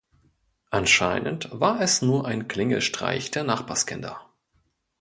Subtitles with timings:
[0.71, 4.19] Anscheinend war es nur ein Klingelstreich der Nachbarskinder.